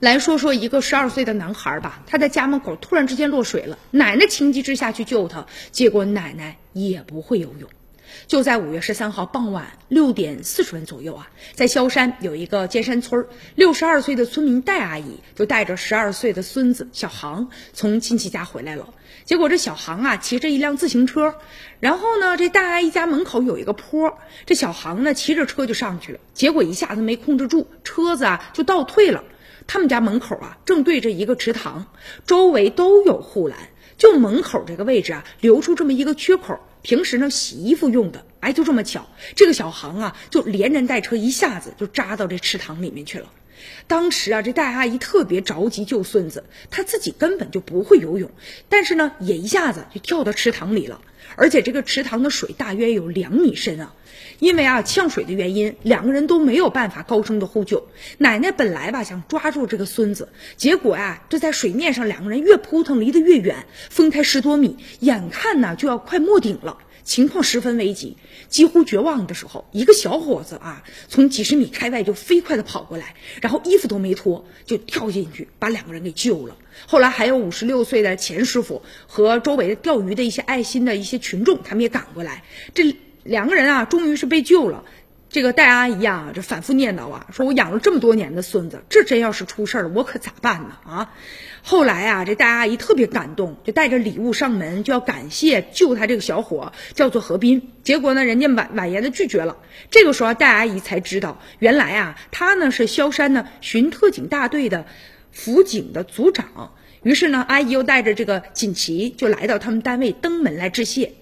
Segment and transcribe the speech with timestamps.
[0.00, 7.68] 来说说一个十二岁的男孩吧，他在家门口突然之间落水了，奶奶情急之下去救他，结果奶奶也不会游泳。
[8.26, 18.88] 就在五月十三号傍晚六点四十分左右啊，在萧山有一个尖山村六十二岁的村民戴阿姨就带着十二岁的孙子小航从亲戚家回来了。
[19.24, 21.34] 结果这小航啊骑着一辆自行车，
[21.80, 29.24] 然后呢，这戴阿姨家门口有一个坡，这小航呢骑着车就上去了，结果一下子没控制住，车子啊就倒退了。
[29.66, 31.86] 他们家门口啊，正对着一个池塘，
[32.26, 33.58] 周围都有护栏，
[33.98, 38.24] 就门口这个位置啊，留出这么一个缺口，平时呢洗衣服用的。
[38.40, 43.26] 哎，就这么巧，这个小航啊，就连人带车一下子就扎到这池塘里面去了。
[43.86, 48.30] 当时啊，这戴阿姨特别着急救孙子，她自己根本就不会游泳，
[48.68, 51.00] 但是呢，也一下子就跳到池塘里了。
[51.34, 53.92] 而且这个池塘的水大约有两米深啊，
[54.38, 57.88] 因为啊呛水的原因，两个人都没有办法高声的呼救。
[58.18, 68.16] 奶奶本来吧想抓住这个孙子，结果啊这在水面上两个人越扑腾离得越远，分开十多米，眼看呢就要快没顶了，情况十分危急，
[68.48, 76.56] 几乎绝望的时候，一个小伙子啊从几十米开外就飞快地跑过来，然后衣服都没脱就跳进去把两个人给救了。
[76.86, 82.42] 后来还有五十六岁的钱师傅和周围钓鱼的一些爱心的一些群众，他们也赶过来。
[82.74, 84.84] 这两个人啊，终于是被救了。
[85.36, 90.70] 这个戴阿姨啊，这反复念叨啊，说我养了这么多年的孙子，这真要是出事儿了，我可咋办呢？
[90.90, 91.12] 啊！
[91.62, 97.70] 后来啊，这戴阿姨特别感动，就带着礼物上门，就要感谢救他这个小伙，叫做何斌。
[97.82, 99.58] 结果呢，人家婉婉言的拒绝了。
[99.90, 104.86] 这个时候，戴阿姨才知道，原来啊，他呢是萧山呢巡特警大队的。
[105.32, 111.12] 辅警的组长，于是呢，阿姨又带着这个锦旗就来到他们单位登门来致谢。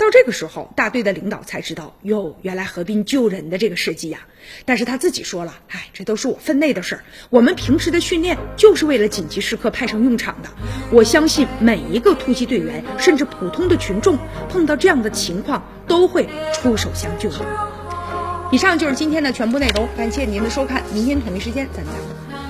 [0.00, 4.20] 到这个时候，大队的领导才知道，哟，原来何斌救人的这个事迹呀。
[4.64, 7.04] 但是他自己说了，哎，这都是我分内的事儿。
[7.28, 10.48] 我们平时的训练就是为了紧急时刻派上用场的。
[10.90, 14.16] 我相信每一个突击队员，甚至普通的群众，
[14.48, 17.44] 碰到这样的情况都会出手相救的。
[18.50, 22.49] 以上就是今天的全部内容，感谢您的收看，明天同一时间咱们再会。